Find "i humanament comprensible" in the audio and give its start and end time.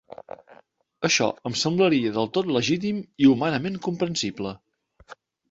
3.27-4.57